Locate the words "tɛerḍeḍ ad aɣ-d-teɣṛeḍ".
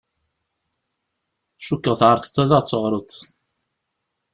1.99-3.09